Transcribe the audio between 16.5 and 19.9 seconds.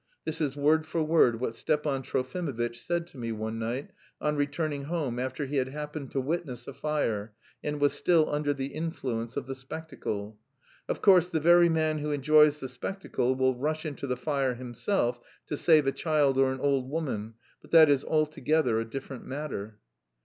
an old woman; but that is altogether a different matter.